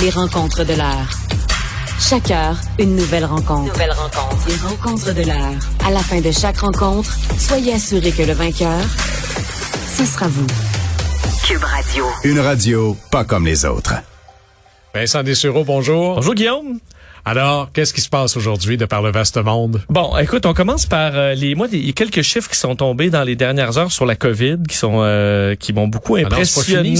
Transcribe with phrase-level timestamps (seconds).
[0.00, 1.08] Les rencontres de l'heure.
[2.00, 3.72] Chaque heure, une nouvelle rencontre.
[3.72, 4.48] Nouvelle rencontre.
[4.48, 5.58] Les rencontres de l'heure.
[5.84, 8.80] À la fin de chaque rencontre, soyez assurés que le vainqueur,
[9.96, 10.46] ce sera vous.
[11.44, 12.04] Cube Radio.
[12.22, 13.94] Une radio pas comme les autres.
[14.94, 16.14] Vincent Dessureau, bonjour.
[16.14, 16.78] Bonjour Guillaume.
[17.28, 19.82] Alors, qu'est-ce qui se passe aujourd'hui de par le vaste monde?
[19.90, 22.74] Bon, écoute, on commence par euh, les moi il y a quelques chiffres qui sont
[22.74, 26.96] tombés dans les dernières heures sur la Covid qui sont euh, qui m'ont beaucoup impressionné.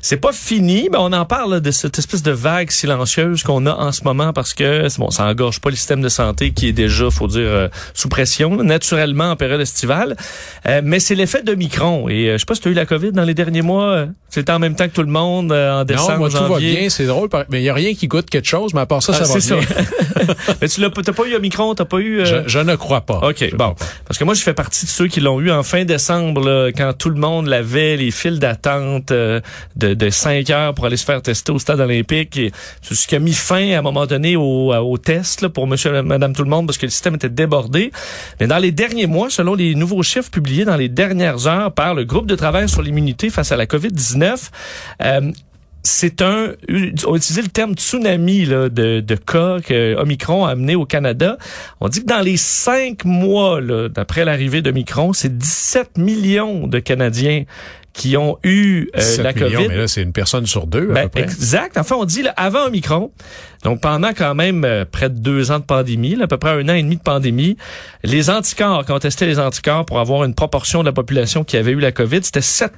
[0.00, 3.74] c'est pas, fini, mais on en parle de cette espèce de vague silencieuse qu'on a
[3.74, 6.72] en ce moment parce que bon, ça engorge pas le système de santé qui est
[6.72, 10.16] déjà faut dire euh, sous pression naturellement en période estivale.
[10.82, 13.12] mais c'est l'effet de Micron et je sais pas si tu as eu la Covid
[13.12, 16.18] dans les derniers mois, c'était en même temps que tout le monde en décembre, non,
[16.20, 16.46] moi, janvier.
[16.46, 18.80] tout va bien, c'est drôle mais il y a rien qui goûte quelque chose, mais
[18.80, 19.57] à part ça ça ah, va bien.
[20.60, 22.20] mais tu l'as pas eu Omicron, t'as pas eu.
[22.20, 22.44] Euh...
[22.46, 23.20] Je, ne crois pas.
[23.22, 23.74] Ok, bon,
[24.06, 26.70] parce que moi je fais partie de ceux qui l'ont eu en fin décembre, là,
[26.76, 29.40] quand tout le monde l'avait, les files d'attente euh,
[29.76, 32.38] de, de 5 heures pour aller se faire tester au stade olympique.
[32.82, 35.66] C'est ce qui a mis fin à un moment donné au, au test là, pour
[35.66, 37.92] Monsieur, Madame tout le monde parce que le système était débordé.
[38.40, 41.94] Mais dans les derniers mois, selon les nouveaux chiffres publiés dans les dernières heures par
[41.94, 44.50] le groupe de travail sur l'immunité face à la COVID-19,
[45.02, 45.32] euh,
[45.82, 46.52] c'est un,
[47.06, 51.38] on utilisé le terme tsunami là, de, de cas que Omicron a amené au Canada.
[51.80, 57.44] On dit que dans les cinq mois, d'après l'arrivée d'Omicron, c'est 17 millions de Canadiens
[57.98, 59.68] qui ont eu euh, la millions, COVID.
[59.68, 61.22] Mais là, c'est une personne sur deux, à ben, peu près.
[61.22, 61.76] Exact.
[61.76, 63.10] Enfin, on dit là, avant Omicron,
[63.64, 66.68] donc pendant quand même euh, près de deux ans de pandémie, à peu près un
[66.68, 67.56] an et demi de pandémie,
[68.04, 71.56] les anticorps, quand on testait les anticorps pour avoir une proportion de la population qui
[71.56, 72.74] avait eu la COVID, c'était 7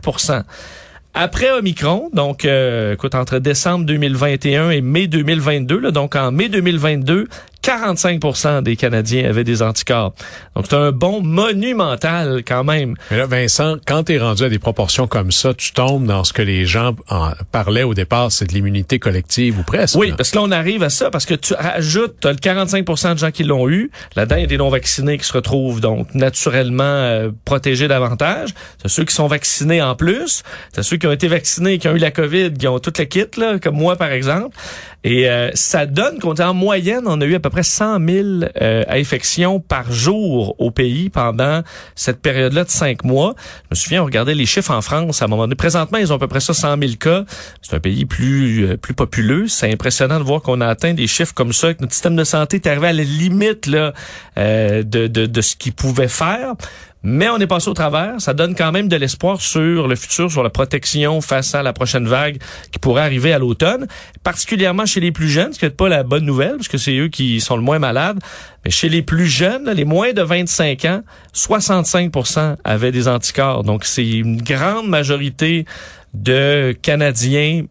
[1.15, 6.49] après Omicron, donc euh, écoute, entre décembre 2021 et mai 2022, là, donc en mai
[6.49, 7.27] 2022,
[7.63, 10.15] 45% des Canadiens avaient des anticorps.
[10.57, 12.97] Donc, c'est un bon monumental quand même.
[13.11, 16.25] Mais là, Vincent, quand tu es rendu à des proportions comme ça, tu tombes dans
[16.25, 19.97] ce que les gens en parlaient au départ, c'est de l'immunité collective ou presque.
[19.97, 23.15] Oui, parce que là, on arrive à ça, parce que tu rajoutes as le 45%
[23.15, 23.91] de gens qui l'ont eu.
[24.17, 28.51] Là-dedans, il y a des non-vaccinés qui se retrouvent donc naturellement euh, protégés davantage.
[28.83, 30.43] C'est ceux qui sont vaccinés en plus.
[30.73, 33.07] C'est ceux qui ont été vaccinés, qui ont eu la COVID, qui ont toute la
[33.07, 34.57] kit, là, comme moi, par exemple.
[35.03, 38.29] Et euh, ça donne qu'on en moyenne, on a eu à peu près 100 000
[38.61, 41.63] euh, infections par jour au pays pendant
[41.95, 43.35] cette période-là de cinq mois.
[43.65, 45.55] Je me souviens, on regardait les chiffres en France à un moment donné.
[45.55, 47.25] Présentement, ils ont à peu près ça 100 000 cas.
[47.63, 49.49] C'est un pays plus euh, plus populeux.
[49.49, 52.25] C'est impressionnant de voir qu'on a atteint des chiffres comme ça, que notre système de
[52.25, 53.93] santé est arrivé à la limite là,
[54.37, 56.55] de, de, de ce qu'il pouvait faire.
[57.03, 58.21] Mais on est passé au travers.
[58.21, 61.73] Ça donne quand même de l'espoir sur le futur, sur la protection face à la
[61.73, 62.39] prochaine vague
[62.73, 63.87] qui pourrait arriver à l'automne,
[64.23, 66.97] particulièrement chez les plus jeunes, ce qui n'est pas la bonne nouvelle, parce que c'est
[66.97, 68.19] eux qui sont le moins malades.
[68.65, 71.03] Mais chez les plus jeunes, les moins de 25 ans,
[71.35, 73.65] 65% avaient des anticorps.
[73.65, 75.65] Donc, c'est une grande majorité
[76.13, 77.65] de Canadiens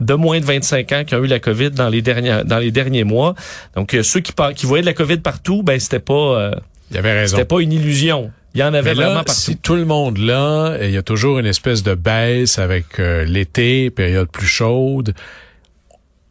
[0.00, 2.70] de moins de 25 ans qui ont eu la COVID dans les derniers dans les
[2.70, 3.34] derniers mois.
[3.74, 6.50] Donc euh, ceux qui qui voyaient de la COVID partout, ben c'était pas euh,
[6.90, 7.36] il y avait raison.
[7.36, 8.30] C'était pas une illusion.
[8.58, 9.34] Il y en avait vraiment partout.
[9.34, 13.24] Si tout le monde là, il y a toujours une espèce de baisse avec euh,
[13.24, 15.14] l'été, période plus chaude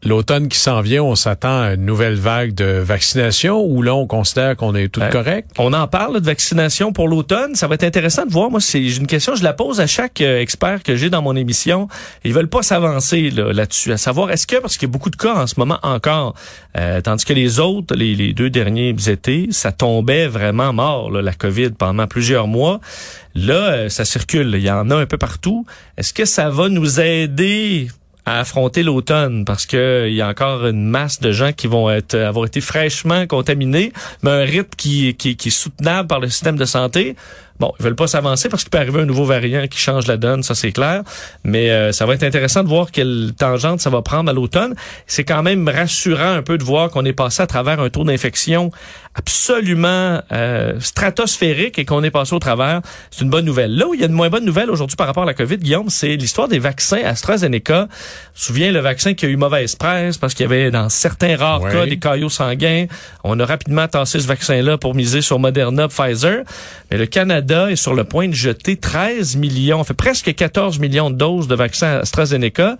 [0.04, 4.06] l'automne qui s'en vient, on s'attend à une nouvelle vague de vaccination ou là, on
[4.06, 5.50] considère qu'on est tout correct?
[5.58, 7.54] On en parle de vaccination pour l'automne.
[7.54, 8.50] Ça va être intéressant de voir.
[8.50, 11.34] Moi, c'est une question, je la pose à chaque euh, expert que j'ai dans mon
[11.34, 11.88] émission.
[12.24, 15.16] Ils veulent pas s'avancer là-dessus, à savoir est-ce que, parce qu'il y a beaucoup de
[15.16, 16.34] cas en ce moment encore,
[16.76, 21.70] euh, tandis que les autres, les, deux derniers étés, ça tombait vraiment mort, la COVID,
[21.70, 22.80] pendant plusieurs mois.
[23.34, 24.52] Là, euh, ça circule.
[24.54, 25.66] Il y en a un peu partout.
[25.96, 27.88] Est-ce que ça va nous aider
[28.28, 31.90] à affronter l'automne parce que il y a encore une masse de gens qui vont
[31.90, 33.92] être avoir été fraîchement contaminés,
[34.22, 37.16] mais un rythme qui, qui, qui est soutenable par le système de santé.
[37.60, 40.16] Bon, ils veulent pas s'avancer parce qu'il peut arriver un nouveau variant qui change la
[40.16, 41.02] donne, ça c'est clair.
[41.42, 44.74] Mais euh, ça va être intéressant de voir quelle tangente ça va prendre à l'automne.
[45.06, 48.04] C'est quand même rassurant un peu de voir qu'on est passé à travers un taux
[48.04, 48.70] d'infection
[49.14, 52.80] absolument euh, stratosphérique et qu'on est passé au travers.
[53.10, 53.74] C'est une bonne nouvelle.
[53.74, 55.56] Là où il y a une moins bonne nouvelle aujourd'hui par rapport à la COVID,
[55.56, 57.88] Guillaume, c'est l'histoire des vaccins AstraZeneca.
[58.34, 61.68] Souviens le vaccin qui a eu mauvaise presse parce qu'il y avait dans certains rares
[61.68, 62.86] cas des caillots sanguins.
[63.24, 66.44] On a rapidement tassé ce vaccin-là pour miser sur Moderna, Pfizer.
[66.90, 71.10] Mais le Canada est sur le point de jeter 13 millions, fait presque 14 millions
[71.10, 72.78] de doses de vaccins AstraZeneca.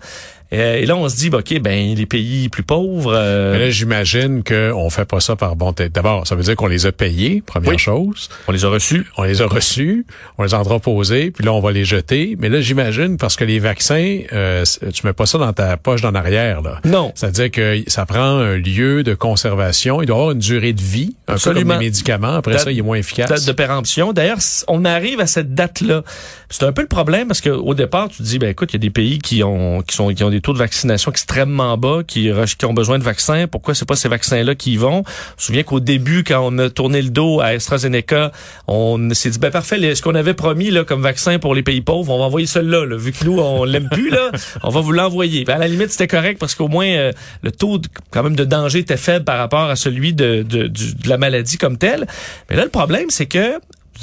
[0.51, 3.13] Euh, et là, on se dit, bah, OK, ben les pays plus pauvres...
[3.13, 5.91] euh, Mais là, j'imagine qu'on fait pas ça par bon tête.
[5.91, 7.77] D'abord, ça veut dire qu'on les a payés, première Oui.
[7.77, 8.29] chose.
[8.47, 9.05] on les a reçus.
[9.17, 10.05] On les a reçus,
[10.39, 12.35] on les a entreposés, puis là, on va les jeter.
[12.39, 14.63] Mais là, j'imagine, parce que les vaccins, euh,
[14.93, 16.79] tu mets pas ça dans ta poche d'en arrière, là.
[16.83, 17.11] Non.
[17.13, 20.01] C'est-à-dire que ça prend un lieu de conservation.
[20.01, 21.73] Il doit avoir une durée de vie, un peu Absolument.
[21.73, 22.35] comme les médicaments.
[22.35, 23.29] Après Date- ça, il est moins efficace.
[23.29, 24.13] date de péremption.
[24.13, 26.03] D'ailleurs, on arrive à cette date-là.
[26.49, 28.75] C'est un peu le problème parce que au départ, tu te dis, ben écoute, il
[28.75, 31.77] y a des pays qui ont qui sont qui ont des taux de vaccination extrêmement
[31.77, 33.47] bas, qui, qui ont besoin de vaccins.
[33.47, 35.03] Pourquoi c'est pas ces vaccins-là qui y vont?
[35.05, 38.31] Je me souviens qu'au début, quand on a tourné le dos à AstraZeneca,
[38.67, 41.81] on s'est dit, ben parfait, ce qu'on avait promis là comme vaccin pour les pays
[41.81, 42.85] pauvres, on va envoyer celui-là.
[42.85, 42.95] Là.
[42.97, 44.31] Vu que nous on l'aime plus là,
[44.63, 45.43] on va vous l'envoyer.
[45.43, 48.35] Ben, à la limite, c'était correct parce qu'au moins euh, le taux de- quand même
[48.35, 52.07] de danger était faible par rapport à celui de, de, de la maladie comme telle.
[52.49, 53.59] Mais là, le problème, c'est que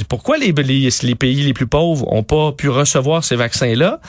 [0.09, 4.00] pourquoi les, les, les pays les plus pauvres ont pas pu recevoir ces vaccins-là?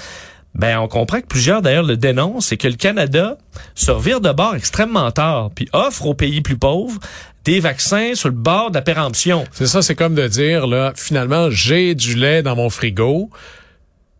[0.57, 3.38] Ben, on comprend que plusieurs d'ailleurs le dénoncent, c'est que le Canada
[3.75, 7.00] se revire de bord extrêmement tard, puis offre aux pays plus pauvres
[7.45, 9.45] des vaccins sur le bord de la péremption.
[9.54, 13.30] C'est ça, c'est comme de dire, là, finalement, j'ai du lait dans mon frigo.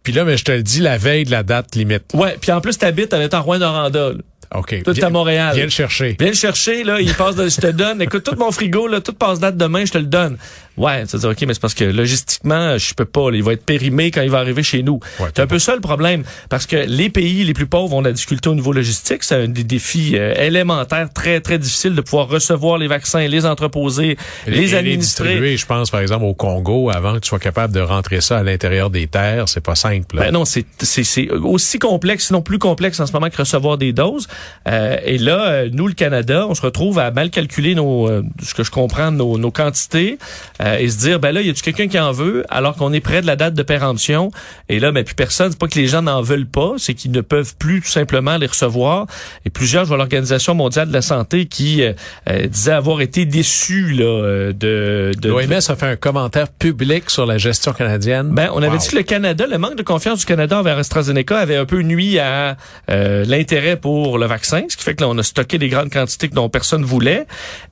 [0.04, 2.14] Puis là, mais je te le dis la veille de la date limite.
[2.14, 4.10] Ouais, puis en plus t'habites en étant Rouen-Noranda.
[4.12, 4.16] là.
[4.56, 4.82] OK.
[4.86, 5.54] Tout Viens- à Montréal.
[5.56, 6.16] Viens le chercher.
[6.18, 9.02] Viens le chercher, là, il passe de, je te donne, écoute, tout mon frigo, là,
[9.02, 10.38] tout passe date demain, je te le donne.
[10.78, 13.44] Ouais, ça veut dire, OK, mais c'est parce que logistiquement, je peux pas, là, il
[13.44, 15.00] va être périmé quand il va arriver chez nous.
[15.20, 16.24] Ouais, c'est un peu ça le problème.
[16.50, 19.24] Parce que les pays les plus pauvres ont de la difficulté au niveau logistique.
[19.24, 23.46] C'est un des défis euh, élémentaires très, très difficiles de pouvoir recevoir les vaccins, les
[23.46, 25.26] entreposer, Et les et administrer.
[25.30, 28.38] distribuer, je pense, par exemple, au Congo, avant que tu sois capable de rentrer ça
[28.38, 30.16] à l'intérieur des terres, c'est pas simple.
[30.18, 30.26] là.
[30.26, 33.78] Ben non, c'est c'est c'est aussi complexe, sinon plus complexe en ce moment que recevoir
[33.78, 34.28] des doses.
[34.68, 38.24] Euh, et là, euh, nous, le Canada, on se retrouve à mal calculer nos, euh,
[38.44, 40.18] ce que je comprends, nos, nos quantités,
[40.62, 43.00] euh, et se dire, ben là, y a-tu quelqu'un qui en veut, alors qu'on est
[43.00, 44.32] près de la date de péremption?
[44.70, 45.52] Et là, ben plus personne.
[45.52, 48.38] C'est pas que les gens n'en veulent pas, c'est qu'ils ne peuvent plus tout simplement
[48.38, 49.08] les recevoir.
[49.46, 51.94] Et plusieurs, je vois l'Organisation mondiale de la santé qui euh,
[52.30, 57.10] euh, disait avoir été déçus là euh, de, de L'OMS a fait un commentaire public
[57.10, 58.30] sur la gestion canadienne.
[58.34, 58.78] ben, on avait Wow.
[58.78, 61.82] dit que le Canada, le manque de confiance du Canada envers AstraZeneca avait un peu
[61.82, 62.58] nuit à
[62.90, 65.90] euh, l'intérêt pour le vaccin, ce qui fait que là, on a stocké des grandes
[65.92, 67.26] quantités dont personne voulait.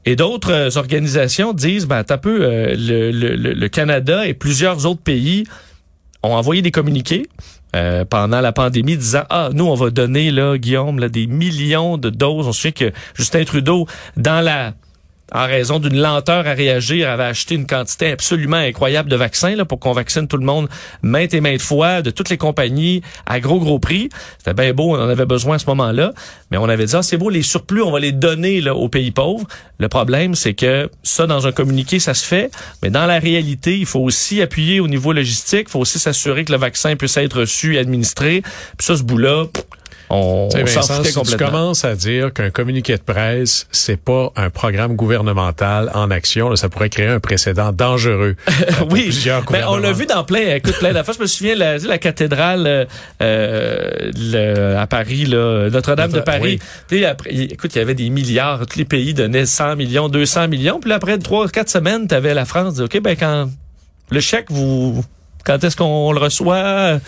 [0.06, 5.46] Et d'autres euh, organisations disent, ben, t'as peu, euh, le, Canada et plusieurs autres pays
[6.24, 7.28] ont envoyé des communiqués
[7.76, 11.98] euh, pendant la pandémie disant ah nous on va donner là Guillaume là, des millions
[11.98, 12.48] de doses.
[12.48, 13.88] On souvient que Justin Trudeau
[14.18, 14.74] dans la
[15.32, 19.66] en raison d'une lenteur à réagir, avait acheté une quantité absolument incroyable de vaccins là,
[19.66, 20.70] pour qu'on vaccine tout le monde
[21.02, 24.10] maintes et maintes fois, de toutes les compagnies, à gros, gros prix.
[24.38, 26.12] C'était bien beau, on en avait besoin à ce moment-là.
[26.52, 28.90] Mais on avait dit, ah, c'est beau, les surplus, on va les donner là, aux
[28.90, 29.48] pays pauvres.
[29.80, 32.52] Le problème, c'est que ça, dans un communiqué, ça se fait.
[32.84, 35.68] Mais dans la réalité, il faut aussi appuyer au niveau logistique.
[35.68, 38.42] Il faut aussi s'assurer que le vaccin puisse être reçu et administré.
[38.78, 39.46] Puis ça, ce bout-là,
[40.10, 41.48] on, s'en foutait si tu complètement.
[41.48, 46.56] commences à dire qu'un communiqué de presse, c'est pas un programme gouvernemental en action, là,
[46.56, 48.36] ça pourrait créer un précédent dangereux.
[48.92, 49.10] oui,
[49.52, 51.16] mais on l'a vu dans plein, écoute, plein d'affaires.
[51.16, 52.86] Je me souviens, la, la cathédrale euh,
[53.22, 56.60] euh, le- à Paris, Notre-Dame de Notre- Paris.
[56.88, 58.66] Tu sais, après, écoute, il y avait des milliards.
[58.68, 60.80] Tous les pays donnaient 100 millions, 200 millions.
[60.80, 63.50] Puis là, après trois, quatre semaines, tu avais la France dit, OK, ben quand
[64.10, 65.04] le chèque, vous,
[65.44, 67.00] quand est-ce qu'on le reçoit?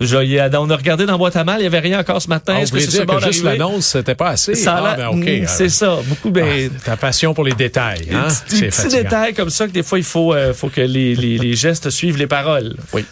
[0.00, 2.54] Je- on a regardé dans boîte à mal, il y avait rien encore ce matin.
[2.56, 4.54] Ah, Est-ce voulez c'est dire que juste l'annonce, c'était pas assez?
[4.54, 5.24] Ça ah, ben, OK.
[5.42, 5.98] Mm, c'est ça.
[6.06, 8.28] Beaucoup, ben, Ah, ta passion pour les détails, des hein?
[8.28, 9.02] petits- des C'est petits fatigant.
[9.02, 11.90] détails comme ça que des fois, il faut, euh, faut que les, les, les gestes
[11.90, 12.76] suivent les paroles.
[12.94, 13.04] Oui.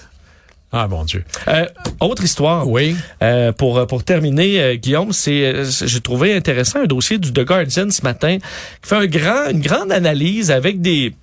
[0.70, 1.24] Ah, mon Dieu.
[1.48, 1.64] Euh,
[2.00, 2.68] autre histoire.
[2.68, 2.94] Oui.
[3.22, 7.40] Euh, pour pour terminer, euh, Guillaume, c'est euh, j'ai trouvé intéressant un dossier du The
[7.44, 11.14] Guardian ce matin qui fait un grand une grande analyse avec des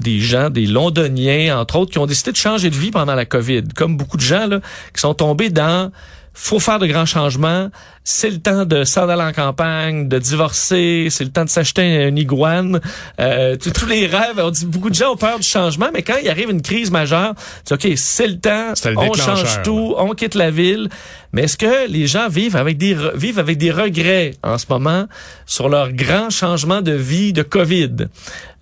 [0.00, 3.24] des gens, des Londoniens, entre autres, qui ont décidé de changer de vie pendant la
[3.24, 3.62] COVID.
[3.74, 4.60] Comme beaucoup de gens là,
[4.94, 5.90] qui sont tombés dans
[6.34, 7.70] faut faire de grands changements.
[8.02, 11.06] C'est le temps de s'en aller en campagne, de divorcer.
[11.10, 12.80] C'est le temps de s'acheter un iguane.
[13.20, 14.38] Euh, tous les rêves.
[14.38, 16.90] On dit beaucoup de gens ont peur du changement, mais quand il arrive une crise
[16.90, 18.74] majeure, tu dis, ok, c'est le temps.
[18.84, 19.94] Le on change tout.
[19.96, 20.88] On quitte la ville.
[21.32, 25.06] Mais est-ce que les gens vivent avec des vivent avec des regrets en ce moment
[25.46, 28.08] sur leur grand changement de vie de Covid?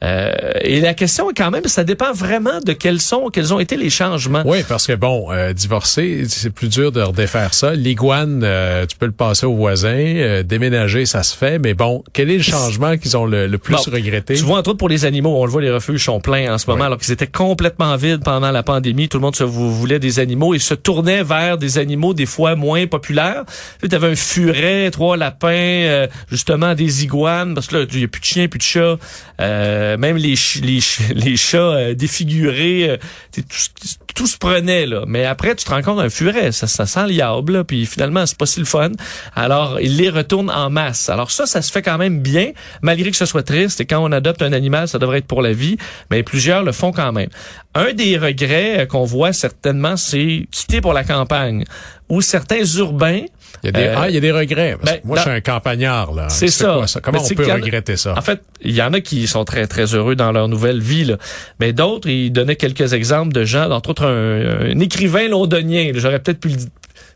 [0.02, 3.60] Euh, et la question est quand même, ça dépend vraiment de quels sont, quels ont
[3.60, 4.42] été les changements.
[4.44, 7.61] Oui, parce que bon, euh, divorcer, c'est plus dur de redéfaire ça.
[7.70, 9.94] L'iguane, euh, tu peux le passer au voisin.
[9.96, 11.58] Euh, déménager, ça se fait.
[11.58, 14.34] Mais bon, quel est le changement qu'ils ont le, le plus Bon, regretté?
[14.34, 16.58] Tu vois, entre autres pour les animaux, on le voit, les refuges sont pleins en
[16.58, 19.08] ce moment, alors qu'ils étaient complètement vides pendant la pandémie.
[19.08, 22.26] Tout le monde se vou- voulait des animaux et se tournait vers des animaux des
[22.26, 23.44] fois moins populaire.
[23.88, 28.04] Tu avais un furet, trois lapins, euh, justement des iguanes, parce que là, il n'y
[28.04, 28.96] a plus de chiens, plus de chats.
[29.40, 32.98] Euh, même les, les, chi- les chats défigurés,
[33.34, 33.68] tout, se-
[34.14, 34.86] tout se prenait.
[34.86, 35.04] là.
[35.06, 38.26] Mais après, tu te rends compte un furet, ça, ça sent liable, là, puis finalement,
[38.26, 38.90] c'est pas si le fun.
[39.36, 41.08] Alors, il les retourne en masse.
[41.08, 42.50] Alors ça, ça se fait quand même bien,
[42.82, 43.80] malgré que ce soit triste.
[43.80, 45.76] Et quand on adopte un animal, ça devrait être pour la vie,
[46.10, 47.28] mais plusieurs le font quand même.
[47.74, 51.64] Un des regrets euh, qu'on voit certainement, c'est quitter pour la campagne,
[52.08, 53.22] où certains urbains
[53.62, 54.76] Il y a des, Euh, ah, il y a des regrets.
[54.80, 56.28] Parce que ben, moi, dans- je suis un campagnard, là.
[56.30, 56.78] C'est ça.
[56.78, 58.14] quoi, Comment on peut a- regretter ça?
[58.16, 61.04] En fait, il y en a qui sont très très heureux dans leur nouvelle vie,
[61.04, 61.16] là.
[61.60, 65.92] mais d'autres, ils donnaient quelques exemples de gens, entre autres un, un écrivain londonien.
[65.94, 66.56] J'aurais peut-être pu le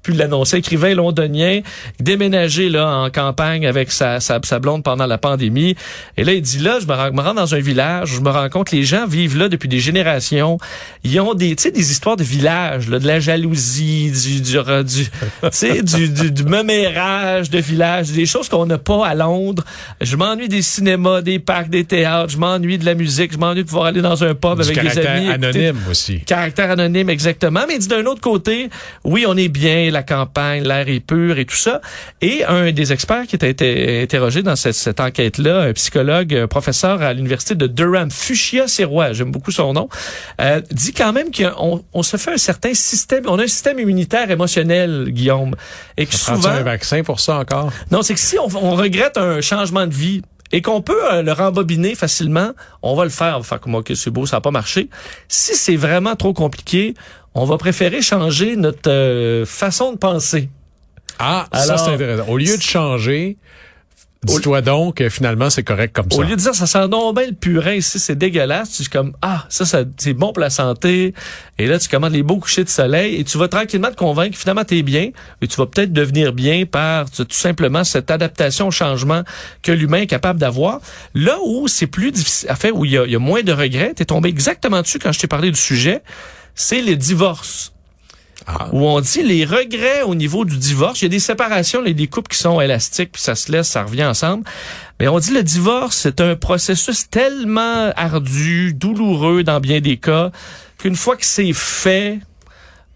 [0.07, 1.61] pu l'annoncer, écrivain londonien,
[1.99, 5.75] déménagé là en campagne avec sa, sa, sa blonde pendant la pandémie.
[6.17, 8.31] Et là, il dit là, je me rends, me rends dans un village, je me
[8.31, 10.59] rends compte les gens vivent là depuis des générations.
[11.03, 14.59] Ils ont des, tu sais, des histoires de village, là, de la jalousie, du, du,
[14.85, 15.09] du, tu
[15.51, 19.65] sais, du, du, du mémérage de village, des choses qu'on n'a pas à Londres.
[20.01, 22.31] Je m'ennuie des cinémas, des parcs, des théâtres.
[22.33, 23.33] Je m'ennuie de la musique.
[23.33, 25.27] Je m'ennuie de pouvoir aller dans un pub du avec des caractère amis.
[25.31, 26.21] écouter- anonyme aussi.
[26.21, 27.61] Caractère anonyme, exactement.
[27.67, 28.69] Mais il dit d'un autre côté,
[29.05, 31.81] oui, on est bien, la campagne, l'air est pur et tout ça.
[32.21, 36.47] Et un des experts qui a été interrogé dans cette, cette enquête-là, un psychologue, un
[36.47, 39.89] professeur à l'université de Durham, Fuchsia Sirois, j'aime beaucoup son nom,
[40.41, 43.79] euh, dit quand même qu'on on se fait un certain système, on a un système
[43.79, 45.55] immunitaire émotionnel, Guillaume.
[45.97, 47.73] Et que Prends-tu souvent, un vaccin pour ça encore?
[47.91, 50.23] non, c'est que si on, on regrette un changement de vie
[50.53, 52.51] et qu'on peut euh, le rembobiner facilement,
[52.83, 53.37] on va le faire.
[53.37, 54.89] On va faire comme, OK, c'est beau, ça n'a pas marché.
[55.29, 56.95] Si c'est vraiment trop compliqué,
[57.37, 60.49] on va préférer changer notre euh, façon de penser.
[61.19, 62.29] Ah, ça, Alors- c'est intéressant.
[62.29, 63.37] Au lieu de changer,
[64.23, 66.17] dis-toi donc que finalement, c'est correct comme ça.
[66.17, 68.89] Au lieu de dire, ça sent donc bien le purin ici, c'est dégueulasse, tu dis
[68.89, 71.13] comme, ah, ça, ça c'est bon pour la santé.
[71.59, 74.33] Et là, tu commandes les beaux couchers de soleil et tu vas tranquillement te convaincre
[74.33, 75.11] que finalement, t'es bien.
[75.43, 79.23] Et tu vas peut-être devenir bien par tout simplement cette adaptation au changement
[79.63, 80.81] que l'humain est capable d'avoir.
[81.15, 83.43] Là où c'est plus difficile, en fait, où il y a, il y a moins
[83.43, 86.03] de regrets, t'es tombé exactement dessus quand je t'ai parlé du sujet,
[86.57, 87.73] c'est les divorces
[88.49, 88.69] Ah.
[88.73, 91.01] où on dit les regrets au niveau du divorce.
[91.01, 93.35] Il y a des séparations, il y a des couples qui sont élastiques, puis ça
[93.35, 94.45] se laisse, ça revient ensemble.
[95.01, 100.31] Mais on dit le divorce, c'est un processus tellement ardu, douloureux dans bien des cas,
[100.79, 102.21] qu'une fois que c'est fait,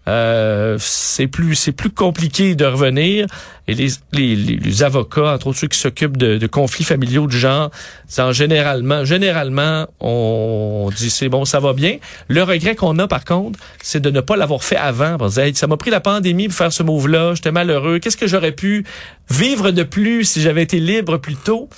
[0.07, 3.27] euh, c'est plus c'est plus compliqué de revenir.
[3.67, 7.31] Et les, les, les, avocats entre autres ceux qui s'occupent de, de conflits familiaux de
[7.31, 7.69] genre
[8.07, 11.97] disant généralement généralement on dit c'est bon ça va bien.
[12.27, 15.17] Le regret qu'on a par contre c'est de ne pas l'avoir fait avant.
[15.29, 17.99] Ça m'a pris la pandémie pour faire ce move là j'étais malheureux.
[17.99, 18.85] Qu'est-ce que j'aurais pu
[19.29, 21.69] vivre de plus si j'avais été libre plus tôt?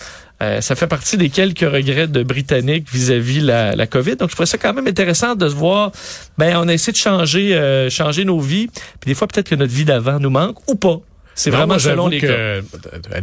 [0.43, 4.15] Euh, ça fait partie des quelques regrets de Britanniques vis-à-vis la, la COVID.
[4.17, 5.91] Donc, je trouvais ça quand même intéressant de se voir,
[6.37, 8.67] ben, on a essayé de changer, euh, changer nos vies.
[8.99, 10.99] Puis des fois, peut-être que notre vie d'avant nous manque ou pas.
[11.35, 12.33] C'est Non, vraiment moi, selon les que, cas.
[12.33, 12.61] euh,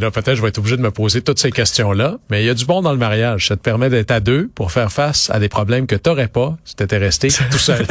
[0.01, 2.51] Là, peut-être, je vais être obligé de me poser toutes ces questions-là, mais il y
[2.51, 3.47] a du bon dans le mariage.
[3.47, 6.57] Ça te permet d'être à deux pour faire face à des problèmes que t'aurais pas
[6.65, 7.87] si t'étais resté tout seul.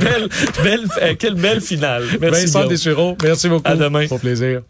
[0.00, 0.28] Belle,
[0.62, 2.04] belle, euh, quelle belle finale.
[2.20, 2.42] Merci.
[2.42, 2.66] Vincent.
[2.66, 3.70] Dessureau, merci beaucoup.
[3.70, 4.04] À demain.
[4.10, 4.60] Au plaisir.